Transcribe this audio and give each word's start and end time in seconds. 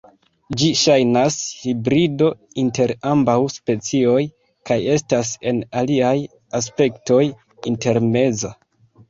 Ĝi 0.59 0.67
ŝajnas 0.83 1.35
hibrido 1.65 2.29
inter 2.63 2.93
ambaŭ 3.11 3.35
specioj, 3.57 4.23
kaj 4.71 4.79
estas 4.95 5.35
en 5.53 5.61
aliaj 5.83 6.15
aspektoj 6.63 7.23
intermeza. 7.75 8.55